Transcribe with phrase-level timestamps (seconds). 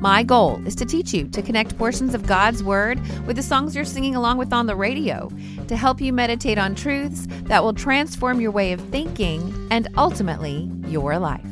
[0.00, 3.76] My goal is to teach you to connect portions of God's Word with the songs
[3.76, 5.30] you're singing along with on the radio,
[5.68, 10.70] to help you meditate on truths that will transform your way of thinking and ultimately
[10.86, 11.44] your life.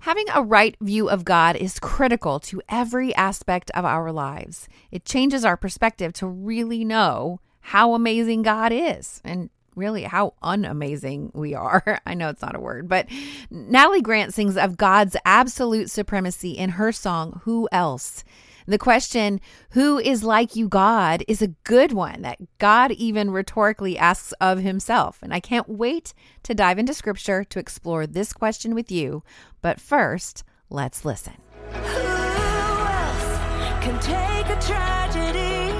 [0.00, 4.68] Having a right view of God is critical to every aspect of our lives.
[4.90, 11.34] It changes our perspective to really know how amazing God is and really how unamazing
[11.34, 12.00] we are.
[12.06, 13.06] I know it's not a word, but
[13.50, 18.24] Natalie Grant sings of God's absolute supremacy in her song, Who Else?
[18.68, 19.40] The question,
[19.70, 24.58] Who is like you, God, is a good one that God even rhetorically asks of
[24.58, 25.20] himself.
[25.22, 26.12] And I can't wait
[26.42, 29.22] to dive into scripture to explore this question with you.
[29.62, 31.32] But first, let's listen.
[31.70, 33.38] Who else
[33.82, 35.72] can take a tragedy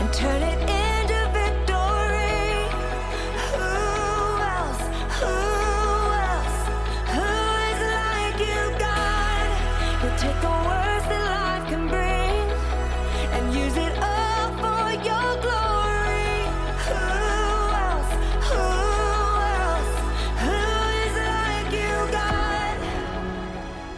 [0.00, 0.63] and turn it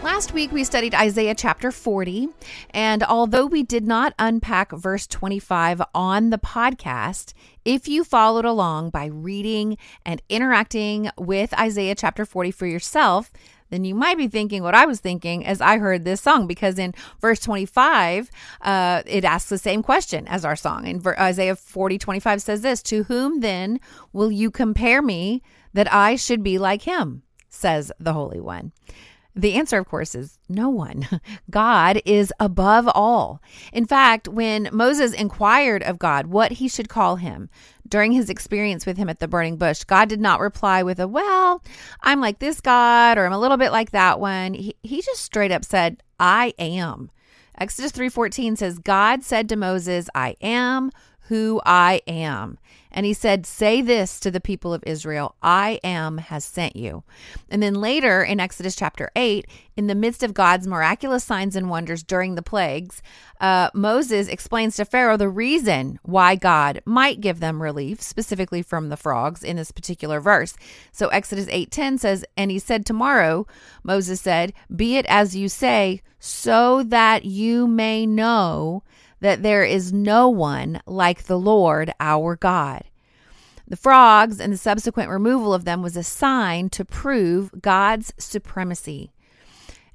[0.07, 2.29] Last week we studied Isaiah chapter 40,
[2.71, 7.33] and although we did not unpack verse 25 on the podcast,
[7.65, 13.33] if you followed along by reading and interacting with Isaiah chapter 40 for yourself,
[13.71, 16.79] then you might be thinking what I was thinking as I heard this song, because
[16.79, 18.31] in verse 25,
[18.61, 20.87] uh, it asks the same question as our song.
[20.87, 23.81] In Isaiah 40 25 says this To whom then
[24.13, 27.25] will you compare me that I should be like him?
[27.49, 28.71] says the Holy One.
[29.39, 31.07] The answer, of course, is no one.
[31.51, 33.43] God is above all.
[33.71, 37.51] In fact, when Moses inquired of God what he should call him
[37.87, 41.07] during his experience with him at the burning bush, God did not reply with a,
[41.07, 41.63] well,
[42.01, 44.55] I'm like this God or I'm a little bit like that one.
[44.55, 47.11] He, he just straight up said, I am.
[47.59, 50.91] Exodus 3:14 says God said to Moses, I am
[51.29, 52.59] who I am.
[52.91, 57.05] And he said, Say this to the people of Israel I am has sent you.
[57.51, 61.69] And then later in Exodus chapter 8, in the midst of God's miraculous signs and
[61.69, 63.03] wonders during the plagues,
[63.41, 68.89] uh, Moses explains to Pharaoh the reason why God might give them relief, specifically from
[68.89, 70.55] the frogs in this particular verse.
[70.93, 73.47] So Exodus 8:10 says, And he said, Tomorrow,
[73.83, 78.83] Moses said, Be it as you say, so that you may know
[79.27, 82.85] that there is no one like the Lord our God.
[83.67, 89.11] The frogs and the subsequent removal of them was a sign to prove God's supremacy.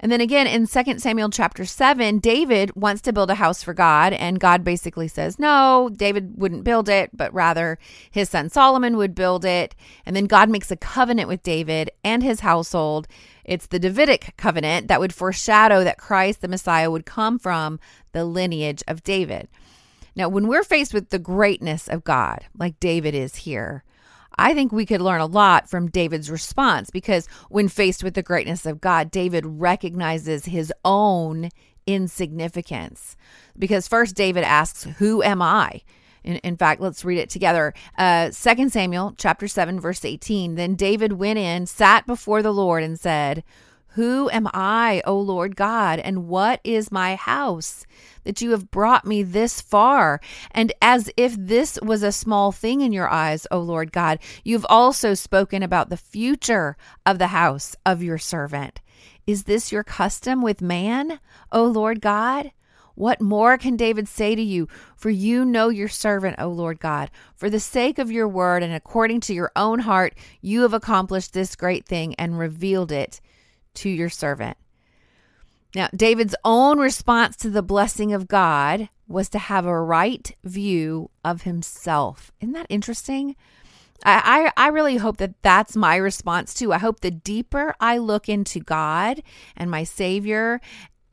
[0.01, 3.75] And then again in 2 Samuel chapter 7, David wants to build a house for
[3.75, 7.77] God, and God basically says, No, David wouldn't build it, but rather
[8.09, 9.75] his son Solomon would build it.
[10.03, 13.07] And then God makes a covenant with David and his household.
[13.45, 17.79] It's the Davidic covenant that would foreshadow that Christ, the Messiah, would come from
[18.11, 19.49] the lineage of David.
[20.15, 23.83] Now, when we're faced with the greatness of God, like David is here,
[24.41, 28.23] I think we could learn a lot from David's response because when faced with the
[28.23, 31.49] greatness of God, David recognizes his own
[31.85, 33.15] insignificance.
[33.57, 35.81] Because first, David asks, Who am I?
[36.23, 37.73] In, in fact, let's read it together.
[37.97, 40.55] Uh, 2 Samuel chapter 7, verse 18.
[40.55, 43.43] Then David went in, sat before the Lord, and said,
[43.95, 47.85] who am I, O Lord God, and what is my house
[48.23, 50.21] that you have brought me this far?
[50.51, 54.65] And as if this was a small thing in your eyes, O Lord God, you've
[54.69, 58.79] also spoken about the future of the house of your servant.
[59.27, 61.19] Is this your custom with man,
[61.51, 62.51] O Lord God?
[62.95, 64.69] What more can David say to you?
[64.95, 67.11] For you know your servant, O Lord God.
[67.35, 71.33] For the sake of your word and according to your own heart, you have accomplished
[71.33, 73.19] this great thing and revealed it
[73.75, 74.57] to your servant.
[75.73, 81.09] Now, David's own response to the blessing of God was to have a right view
[81.23, 82.31] of himself.
[82.41, 83.35] Isn't that interesting?
[84.03, 86.73] I, I, I really hope that that's my response too.
[86.73, 89.21] I hope the deeper I look into God
[89.55, 90.59] and my Savior,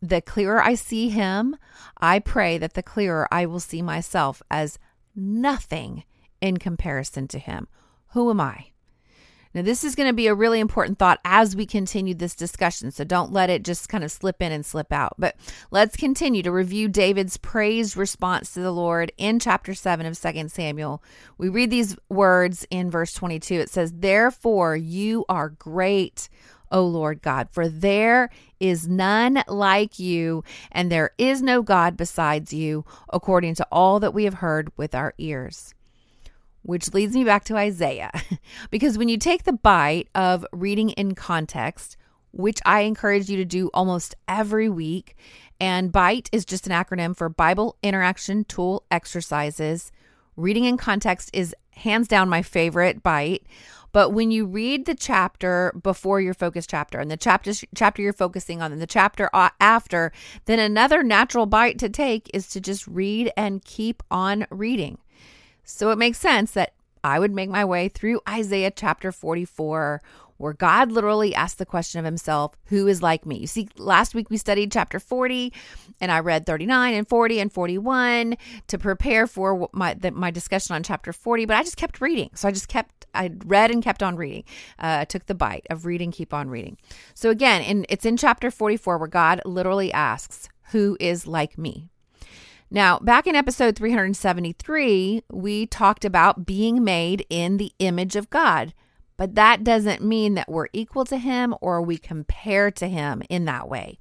[0.01, 1.57] the clearer I see Him.
[1.99, 4.79] I pray that the clearer I will see myself as
[5.15, 6.05] nothing
[6.41, 7.69] in comparison to Him.
[8.09, 8.69] Who am I?
[9.55, 12.91] Now, this is going to be a really important thought as we continue this discussion.
[12.91, 15.15] So don't let it just kind of slip in and slip out.
[15.19, 15.37] But
[15.71, 20.49] let's continue to review David's praise response to the Lord in chapter 7 of 2
[20.49, 21.03] Samuel.
[21.39, 23.55] We read these words in verse 22.
[23.55, 26.29] It says, Therefore, you are great.
[26.71, 28.29] O Lord God, for there
[28.61, 34.13] is none like you, and there is no God besides you, according to all that
[34.13, 35.75] we have heard with our ears
[36.63, 38.11] which leads me back to Isaiah.
[38.71, 41.97] because when you take the bite of reading in context,
[42.33, 45.17] which I encourage you to do almost every week,
[45.61, 49.91] and BITE is just an acronym for Bible Interaction Tool Exercises.
[50.37, 53.45] Reading in context is hands down my favorite bite.
[53.93, 58.13] But when you read the chapter before your focus chapter and the chapter chapter you're
[58.13, 60.13] focusing on and the chapter after,
[60.45, 64.99] then another natural bite to take is to just read and keep on reading.
[65.71, 66.73] So it makes sense that
[67.05, 70.01] I would make my way through Isaiah chapter 44,
[70.39, 73.37] where God literally asked the question of himself, Who is like me?
[73.37, 75.53] You see, last week we studied chapter 40,
[76.01, 78.37] and I read 39 and 40 and 41
[78.69, 82.31] to prepare for my, the, my discussion on chapter 40, but I just kept reading.
[82.35, 84.45] So I just kept, I read and kept on reading.
[84.79, 86.79] Uh, took the bite of reading, keep on reading.
[87.13, 91.91] So again, in, it's in chapter 44 where God literally asks, Who is like me?
[92.71, 98.75] Now, back in episode 373, we talked about being made in the image of God,
[99.17, 103.47] but that doesn't mean that we're equal to Him or we compare to Him in
[103.47, 103.99] that way.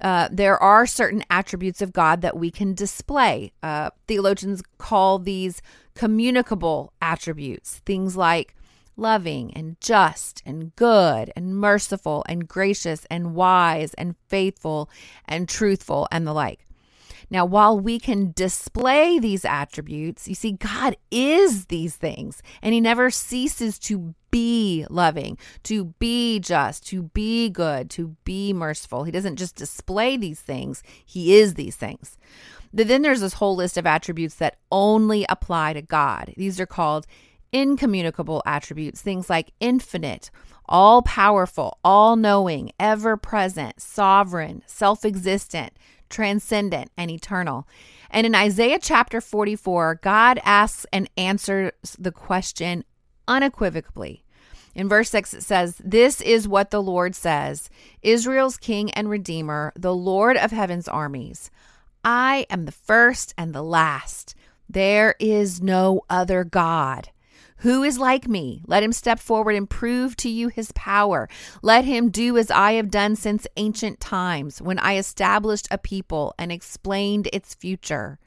[0.00, 3.52] Uh, there are certain attributes of God that we can display.
[3.62, 5.62] Uh, theologians call these
[5.94, 8.56] communicable attributes, things like
[8.96, 14.90] loving and just and good and merciful and gracious and wise and faithful
[15.24, 16.61] and truthful and the like.
[17.32, 22.80] Now, while we can display these attributes, you see, God is these things, and He
[22.80, 29.04] never ceases to be loving, to be just, to be good, to be merciful.
[29.04, 32.18] He doesn't just display these things, He is these things.
[32.74, 36.34] But then there's this whole list of attributes that only apply to God.
[36.36, 37.06] These are called
[37.52, 40.30] incommunicable attributes, things like infinite,
[40.68, 45.72] all powerful, all knowing, ever present, sovereign, self existent,
[46.08, 47.66] transcendent, and eternal.
[48.10, 52.84] And in Isaiah chapter 44, God asks and answers the question
[53.26, 54.24] unequivocally.
[54.74, 57.68] In verse 6, it says, This is what the Lord says
[58.02, 61.50] Israel's King and Redeemer, the Lord of heaven's armies.
[62.04, 64.34] I am the first and the last.
[64.68, 67.10] There is no other God.
[67.62, 68.60] Who is like me?
[68.66, 71.28] Let him step forward and prove to you his power.
[71.62, 76.34] Let him do as I have done since ancient times, when I established a people
[76.36, 78.18] and explained its future.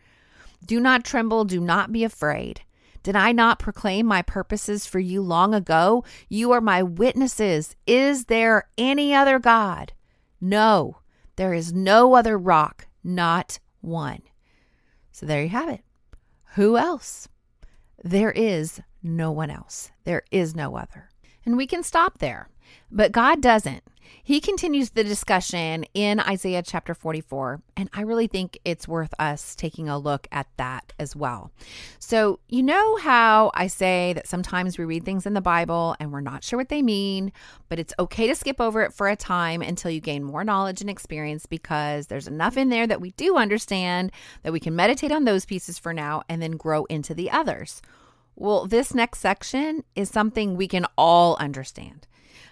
[0.65, 2.61] Do not tremble, do not be afraid.
[3.03, 6.05] Did I not proclaim my purposes for you long ago?
[6.29, 7.75] You are my witnesses.
[7.85, 9.91] Is there any other God?
[10.39, 10.99] No,
[11.35, 14.21] there is no other rock, not one.
[15.11, 15.81] So there you have it.
[16.53, 17.27] Who else?
[18.01, 19.91] There is no one else.
[20.03, 21.09] There is no other.
[21.45, 22.49] And we can stop there.
[22.91, 23.83] But God doesn't.
[24.23, 29.55] He continues the discussion in Isaiah chapter 44, and I really think it's worth us
[29.55, 31.51] taking a look at that as well.
[31.99, 36.11] So, you know how I say that sometimes we read things in the Bible and
[36.11, 37.31] we're not sure what they mean,
[37.69, 40.81] but it's okay to skip over it for a time until you gain more knowledge
[40.81, 45.11] and experience because there's enough in there that we do understand that we can meditate
[45.11, 47.81] on those pieces for now and then grow into the others.
[48.35, 52.07] Well, this next section is something we can all understand.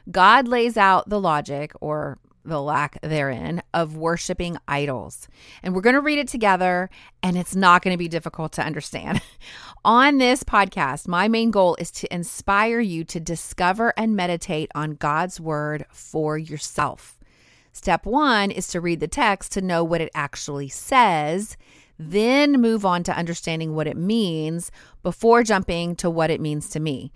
[0.10, 5.28] God lays out the logic or the lack therein of worshiping idols.
[5.62, 6.90] And we're going to read it together,
[7.22, 9.22] and it's not going to be difficult to understand.
[9.86, 14.96] on this podcast, my main goal is to inspire you to discover and meditate on
[14.96, 17.18] God's word for yourself.
[17.72, 21.58] Step one is to read the text to know what it actually says
[21.98, 24.72] then move on to understanding what it means
[25.04, 27.12] before jumping to what it means to me.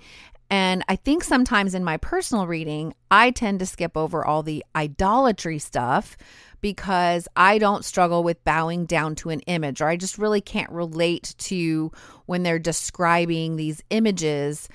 [0.49, 4.63] And I think sometimes in my personal reading, I tend to skip over all the
[4.75, 6.15] idolatry stuff
[6.61, 10.71] because I don't struggle with bowing down to an image, or I just really can't
[10.71, 11.91] relate to
[12.25, 14.69] when they're describing these images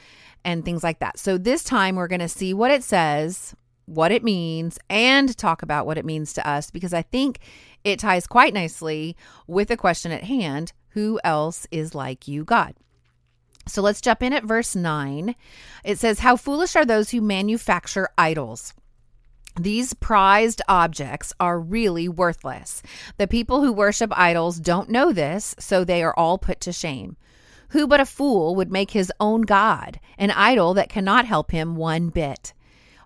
[0.45, 1.19] and things like that.
[1.19, 3.55] So this time we're going to see what it says,
[3.87, 7.41] what it means, and talk about what it means to us because I think
[7.85, 12.75] it ties quite nicely with the question at hand who else is like you, God?
[13.67, 15.35] So let's jump in at verse 9.
[15.85, 18.75] It says, How foolish are those who manufacture idols.
[19.61, 22.83] These prized objects are really worthless.
[23.19, 27.17] The people who worship idols don't know this, so they are all put to shame.
[27.69, 31.77] Who but a fool would make his own God, an idol that cannot help him
[31.77, 32.55] one bit?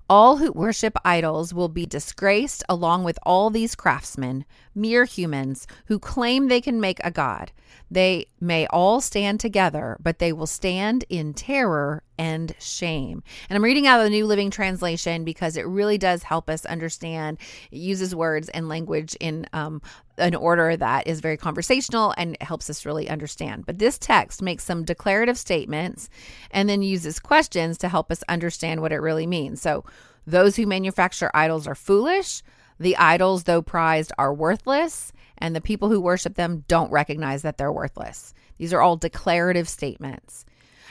[0.09, 5.99] All who worship idols will be disgraced along with all these craftsmen, mere humans who
[5.99, 7.51] claim they can make a god.
[7.91, 13.23] They may all stand together, but they will stand in terror and shame.
[13.49, 16.65] And I'm reading out of the New Living Translation because it really does help us
[16.67, 17.39] understand.
[17.71, 19.83] It uses words and language in um,
[20.19, 23.67] an order that is very conversational and helps us really understand.
[23.67, 26.09] But this text makes some declarative statements
[26.51, 29.61] and then uses questions to help us understand what it really means.
[29.61, 29.85] So,
[30.29, 32.43] those who manufacture idols are foolish.
[32.81, 37.59] The idols, though prized, are worthless and the people who worship them don't recognize that
[37.59, 38.35] they're worthless.
[38.59, 40.46] These are all declarative statements.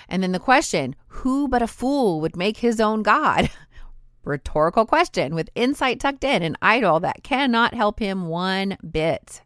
[0.07, 3.49] And then the question who but a fool would make his own God?
[4.23, 9.41] Rhetorical question with insight tucked in, an idol that cannot help him one bit.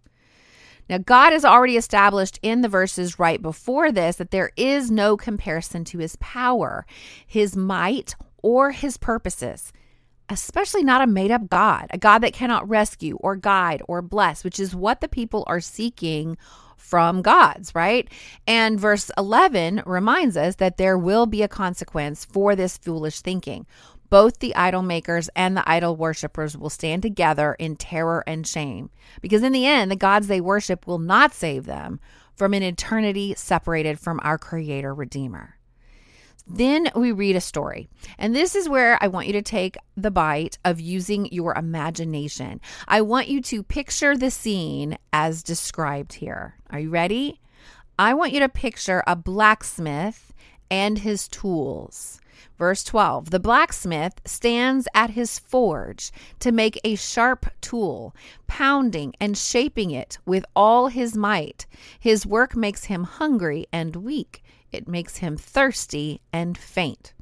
[0.90, 5.18] Now, God has already established in the verses right before this that there is no
[5.18, 6.86] comparison to his power,
[7.28, 9.72] his might, or his purposes
[10.30, 14.44] especially not a made up God, a God that cannot rescue or guide or bless,
[14.44, 16.38] which is what the people are seeking
[16.90, 18.10] from gods, right?
[18.48, 23.68] And verse 11 reminds us that there will be a consequence for this foolish thinking.
[24.10, 28.90] Both the idol makers and the idol worshippers will stand together in terror and shame,
[29.22, 32.00] because in the end, the gods they worship will not save them
[32.36, 35.59] from an eternity separated from our Creator Redeemer.
[36.50, 37.90] Then we read a story.
[38.18, 42.60] And this is where I want you to take the bite of using your imagination.
[42.88, 46.56] I want you to picture the scene as described here.
[46.72, 47.40] Are you ready?
[48.00, 50.34] I want you to picture a blacksmith
[50.72, 52.20] and his tools.
[52.58, 58.16] Verse 12 The blacksmith stands at his forge to make a sharp tool,
[58.48, 61.68] pounding and shaping it with all his might.
[62.00, 67.14] His work makes him hungry and weak it makes him thirsty and faint.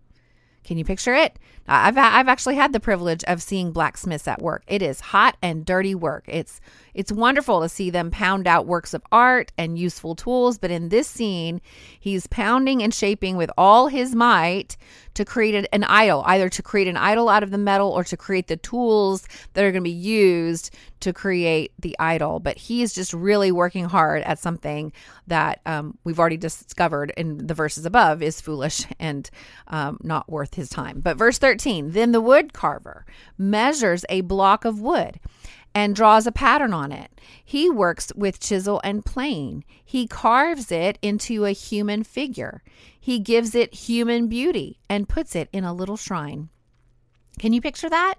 [0.64, 1.40] Can you picture it?
[1.68, 4.64] I've I've actually had the privilege of seeing blacksmiths at work.
[4.68, 6.24] It is hot and dirty work.
[6.28, 6.62] It's
[6.94, 10.90] it's wonderful to see them pound out works of art and useful tools, but in
[10.90, 11.62] this scene,
[12.00, 14.78] he's pounding and shaping with all his might
[15.14, 18.16] to create an idol, either to create an idol out of the metal or to
[18.16, 22.40] create the tools that are going to be used to create the idol.
[22.40, 24.94] But he is just really working hard at something
[25.28, 29.30] that um, we've already discovered in the verses above is foolish and
[29.68, 31.00] um, not worth his time.
[31.00, 31.57] But verse 13
[31.92, 33.06] then the wood carver
[33.38, 35.20] measures a block of wood
[35.74, 37.22] and draws a pattern on it.
[37.44, 39.64] He works with chisel and plane.
[39.86, 42.64] He carves it into a human figure.
[43.00, 46.50] He gives it human beauty and puts it in a little shrine.
[47.38, 48.16] Can you picture that?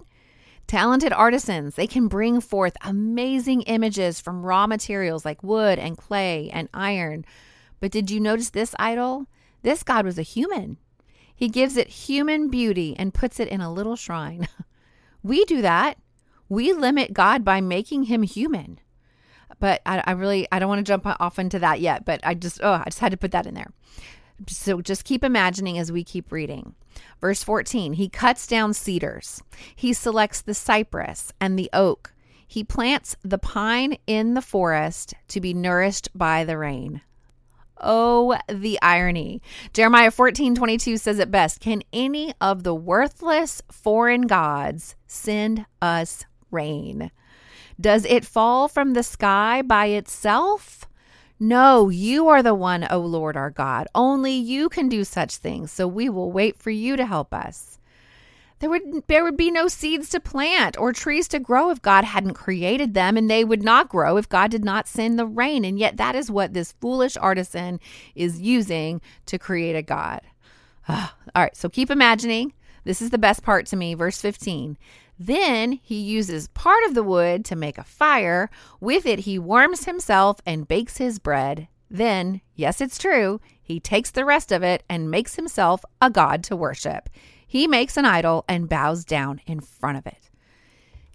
[0.67, 6.49] Talented artisans, they can bring forth amazing images from raw materials like wood and clay
[6.53, 7.25] and iron.
[7.79, 9.25] But did you notice this idol?
[9.63, 10.77] This God was a human.
[11.39, 14.47] He gives it human beauty and puts it in a little shrine.
[15.23, 15.97] we do that
[16.49, 18.79] we limit God by making him human.
[19.59, 22.33] But I, I really I don't want to jump off into that yet, but I
[22.33, 23.71] just oh I just had to put that in there.
[24.47, 26.75] So just keep imagining as we keep reading.
[27.19, 29.43] Verse 14, he cuts down cedars.
[29.75, 32.13] He selects the cypress and the oak.
[32.47, 37.01] He plants the pine in the forest to be nourished by the rain.
[37.79, 39.41] Oh, the irony.
[39.73, 46.25] Jeremiah 14 22 says it best Can any of the worthless foreign gods send us
[46.51, 47.11] rain.
[47.79, 50.85] Does it fall from the sky by itself?
[51.39, 53.87] No, you are the one, O Lord our God.
[53.95, 57.78] Only you can do such things, so we will wait for you to help us.
[58.59, 62.03] There would there would be no seeds to plant or trees to grow if God
[62.03, 65.63] hadn't created them, and they would not grow if God did not send the rain.
[65.63, 67.79] And yet that is what this foolish artisan
[68.15, 70.21] is using to create a God.
[70.87, 72.53] All right, so keep imagining.
[72.83, 74.77] This is the best part to me, verse 15.
[75.17, 78.49] Then he uses part of the wood to make a fire.
[78.79, 81.67] With it, he warms himself and bakes his bread.
[81.91, 86.43] Then, yes, it's true, he takes the rest of it and makes himself a god
[86.45, 87.09] to worship.
[87.49, 90.29] He makes an idol and bows down in front of it.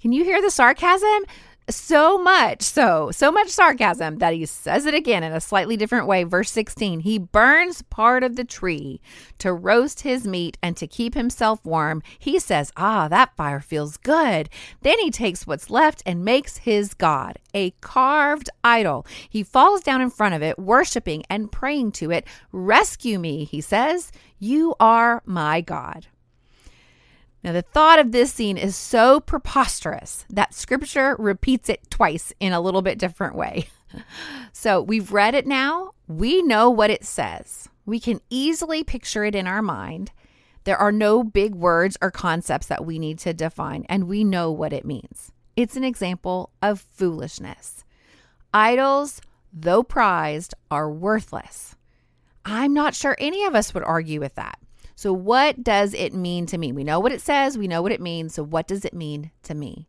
[0.03, 1.25] Can you hear the sarcasm?
[1.71, 6.09] So much so, so much sarcasm that he says it again in a slightly different
[6.09, 6.25] way.
[6.25, 9.01] Verse 16 He burns part of the tree
[9.39, 12.03] to roast his meat and to keep himself warm.
[12.19, 14.51] He says, Ah, that fire feels good.
[14.83, 19.07] Then he takes what's left and makes his God a carved idol.
[19.31, 22.27] He falls down in front of it, worshiping and praying to it.
[22.51, 24.11] Rescue me, he says.
[24.41, 26.09] You are my God.
[27.45, 32.55] Now, the thought of this scene is so preposterous that scripture repeats it twice in
[32.55, 33.69] a little bit different way.
[34.55, 35.91] so we've read it now.
[36.09, 37.69] We know what it says.
[37.85, 40.11] We can easily picture it in our mind.
[40.65, 44.51] There are no big words or concepts that we need to define, and we know
[44.51, 45.31] what it means.
[45.55, 47.85] It's an example of foolishness.
[48.55, 49.21] Idols,
[49.53, 51.77] though prized, are worthless.
[52.47, 54.59] I'm not sure any of us would argue with that.
[54.97, 56.73] So, what does it mean to me?
[56.73, 58.35] We know what it says, we know what it means.
[58.35, 59.89] So, what does it mean to me?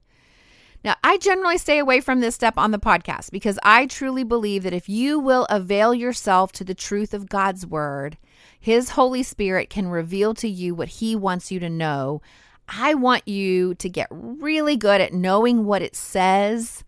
[0.85, 4.62] Now, I generally stay away from this step on the podcast because I truly believe
[4.62, 8.19] that if you will avail yourself to the truth of God's word,
[8.59, 12.21] His Holy Spirit can reveal to you what He wants you to know.
[12.69, 16.83] I want you to get really good at knowing what it says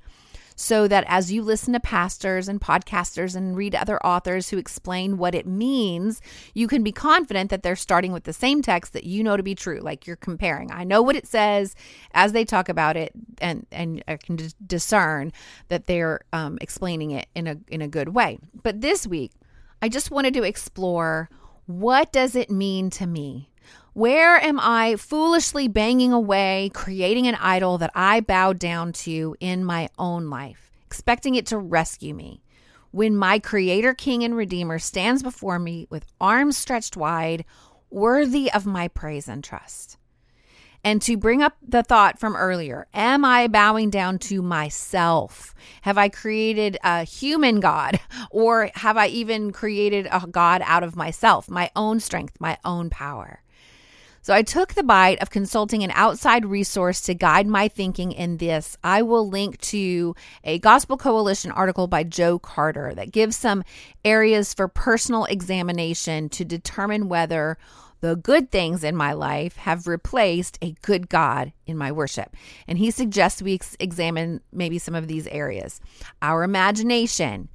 [0.59, 5.17] so that as you listen to pastors and podcasters and read other authors who explain
[5.17, 6.19] what it means,
[6.55, 9.43] you can be confident that they're starting with the same text that you know to
[9.43, 9.79] be true.
[9.79, 10.71] Like you're comparing.
[10.71, 11.75] I know what it says
[12.11, 15.31] as they talk about it, and and I can discern
[15.67, 18.39] that they're um, explaining it in a in a good way.
[18.63, 19.33] But this week,
[19.81, 21.29] I just wanted to explore
[21.67, 23.49] what does it mean to me
[23.97, 29.65] where am I foolishly banging away, creating an idol that I bow down to in
[29.65, 32.43] my own life, expecting it to rescue me?
[32.91, 37.43] When my Creator, King, and Redeemer stands before me with arms stretched wide,
[37.89, 39.97] worthy of my praise and trust.
[40.83, 45.55] And to bring up the thought from earlier, am I bowing down to myself?
[45.81, 47.99] Have I created a human God?
[48.29, 52.91] Or have I even created a God out of myself, my own strength, my own
[52.91, 53.41] power?
[54.27, 58.35] So I took the bite of consulting an outside resource to guide my thinking in
[58.35, 58.75] this.
[58.83, 63.63] I will link to a Gospel Coalition article by Joe Carter that gives some
[64.03, 67.57] areas for personal examination to determine whether
[68.01, 72.35] the good things in my life have replaced a good God in my worship.
[72.67, 75.79] And he suggests we examine maybe some of these areas
[76.21, 77.47] our imagination,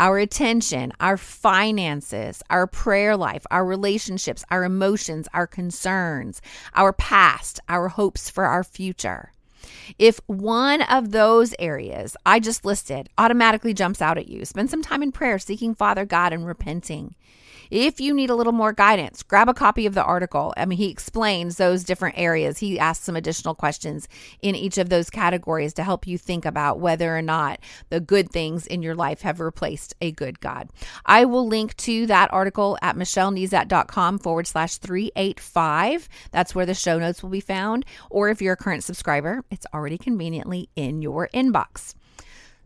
[0.00, 6.42] our attention, our finances, our prayer life, our relationships, our emotions, our concerns,
[6.74, 9.32] our past, our hopes for our future.
[9.98, 14.82] If one of those areas I just listed automatically jumps out at you, spend some
[14.82, 17.14] time in prayer, seeking Father God and repenting.
[17.76, 20.54] If you need a little more guidance, grab a copy of the article.
[20.56, 22.58] I mean, he explains those different areas.
[22.58, 24.06] He asks some additional questions
[24.40, 27.58] in each of those categories to help you think about whether or not
[27.88, 30.70] the good things in your life have replaced a good God.
[31.04, 36.08] I will link to that article at michellenezat.com forward slash 385.
[36.30, 37.86] That's where the show notes will be found.
[38.08, 41.96] Or if you're a current subscriber, it's already conveniently in your inbox.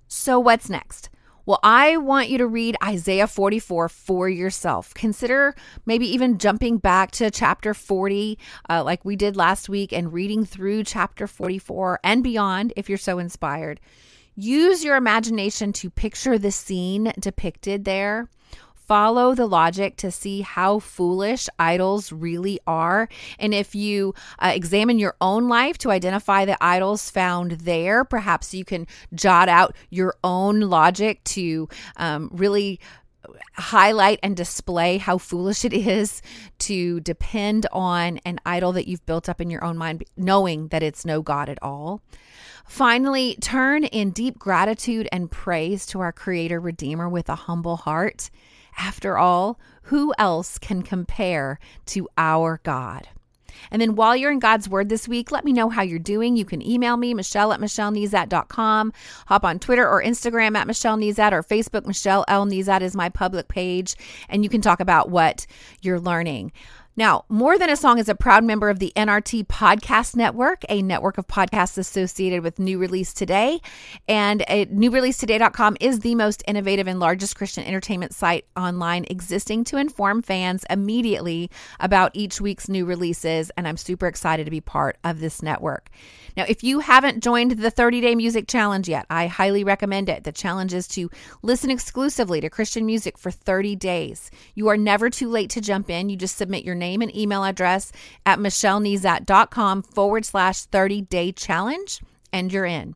[0.07, 1.09] So, what's next?
[1.49, 4.93] Well, I want you to read Isaiah 44 for yourself.
[4.93, 5.55] Consider
[5.87, 10.45] maybe even jumping back to chapter 40, uh, like we did last week, and reading
[10.45, 13.81] through chapter 44 and beyond if you're so inspired.
[14.35, 18.29] Use your imagination to picture the scene depicted there
[18.89, 23.07] follow the logic to see how foolish idols really are.
[23.39, 28.55] And if you uh, examine your own life to identify the idols found there, perhaps
[28.55, 32.81] you can jot out your own logic to um, really
[33.57, 36.23] highlight and display how foolish it is
[36.59, 40.83] to depend on an idol that you've built up in your own mind, knowing that
[40.83, 42.01] it's no God at all.
[42.67, 48.31] Finally, turn in deep gratitude and praise to our Creator Redeemer with a humble heart.
[48.79, 53.09] After all, who else can compare to our God?
[53.71, 56.37] And then while you're in God's Word this week, let me know how you're doing.
[56.37, 58.93] You can email me, Michelle at MichelleNezat.com.
[59.27, 61.87] Hop on Twitter or Instagram at Michelle Nezat or Facebook.
[61.87, 62.47] Michelle L.
[62.47, 63.97] Nezat is my public page,
[64.29, 65.47] and you can talk about what
[65.83, 66.53] you're learning.
[66.99, 70.83] Now, More Than a Song is a proud member of the NRT Podcast Network, a
[70.83, 73.61] network of podcasts associated with New Release Today.
[74.09, 79.77] And uh, newreleasetoday.com is the most innovative and largest Christian entertainment site online existing to
[79.77, 83.51] inform fans immediately about each week's new releases.
[83.51, 85.91] And I'm super excited to be part of this network.
[86.37, 90.25] Now, if you haven't joined the 30 Day Music Challenge yet, I highly recommend it.
[90.25, 94.33] The challenge is to listen exclusively to Christian music for 30 days.
[94.57, 96.09] You are never too late to jump in.
[96.09, 97.93] You just submit your name name and email address
[98.25, 102.01] at michellenezat.com forward slash 30 day challenge
[102.33, 102.95] and you're in.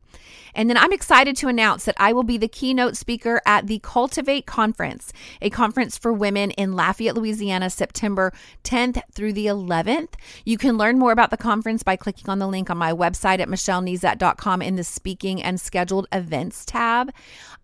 [0.55, 3.79] And then I'm excited to announce that I will be the keynote speaker at the
[3.79, 8.31] Cultivate Conference, a conference for women in Lafayette, Louisiana, September
[8.63, 10.13] 10th through the 11th.
[10.45, 13.39] You can learn more about the conference by clicking on the link on my website
[13.39, 17.11] at michellenezat.com in the speaking and scheduled events tab.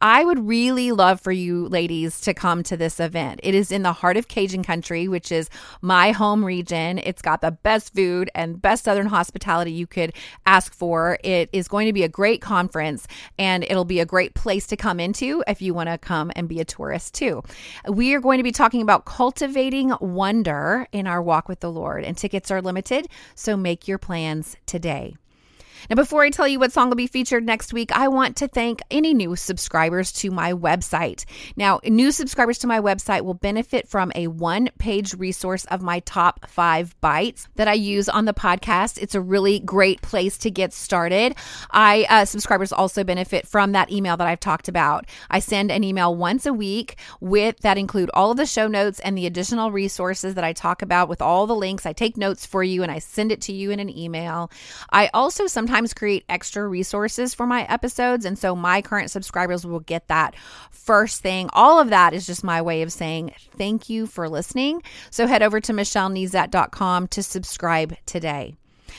[0.01, 3.41] I would really love for you ladies to come to this event.
[3.43, 5.49] It is in the heart of Cajun country, which is
[5.81, 6.99] my home region.
[6.99, 10.13] It's got the best food and best Southern hospitality you could
[10.45, 11.17] ask for.
[11.21, 13.07] It is going to be a great conference
[13.37, 16.47] and it'll be a great place to come into if you want to come and
[16.47, 17.43] be a tourist too.
[17.85, 22.05] We are going to be talking about cultivating wonder in our walk with the Lord,
[22.05, 25.15] and tickets are limited, so make your plans today.
[25.87, 28.47] Now, before I tell you what song will be featured next week, I want to
[28.47, 31.25] thank any new subscribers to my website.
[31.55, 35.99] Now, new subscribers to my website will benefit from a one page resource of my
[36.01, 39.01] top five bites that I use on the podcast.
[39.01, 41.35] It's a really great place to get started.
[41.71, 45.05] I uh, subscribers also benefit from that email that I've talked about.
[45.29, 48.99] I send an email once a week with that include all of the show notes
[48.99, 51.85] and the additional resources that I talk about with all the links.
[51.85, 54.51] I take notes for you and I send it to you in an email.
[54.91, 58.25] I also sometimes sometimes create extra resources for my episodes.
[58.25, 60.35] And so my current subscribers will get that
[60.71, 61.47] first thing.
[61.53, 64.81] All of that is just my way of saying thank you for listening.
[65.11, 68.55] So head over to michellenezat.com to subscribe today.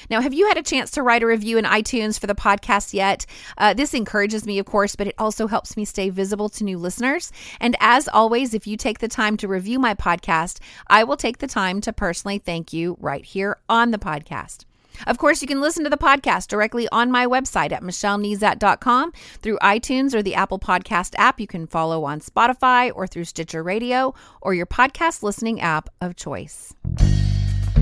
[0.08, 2.94] Now, have you had a chance to write a review in iTunes for the podcast
[2.94, 3.26] yet?
[3.58, 6.78] Uh, this encourages me, of course, but it also helps me stay visible to new
[6.78, 7.32] listeners.
[7.58, 11.38] And as always, if you take the time to review my podcast, I will take
[11.38, 14.64] the time to personally thank you right here on the podcast.
[15.06, 19.58] Of course, you can listen to the podcast directly on my website at michellenezat.com through
[19.58, 21.40] iTunes or the Apple Podcast app.
[21.40, 26.16] You can follow on Spotify or through Stitcher Radio or your podcast listening app of
[26.16, 26.74] choice.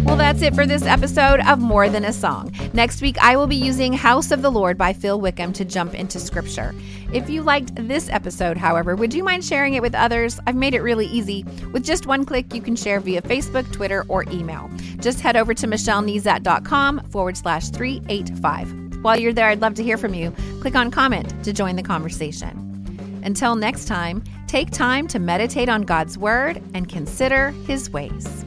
[0.04, 2.52] Well, that's it for this episode of More Than a Song.
[2.72, 5.94] Next week, I will be using House of the Lord by Phil Wickham to jump
[5.94, 6.74] into scripture.
[7.12, 10.40] If you liked this episode, however, would you mind sharing it with others?
[10.46, 11.44] I've made it really easy.
[11.72, 14.70] With just one click, you can share via Facebook, Twitter, or email.
[14.98, 19.02] Just head over to michellenezat.com forward slash 385.
[19.02, 20.32] While you're there, I'd love to hear from you.
[20.60, 23.20] Click on comment to join the conversation.
[23.24, 28.44] Until next time, take time to meditate on God's Word and consider His ways.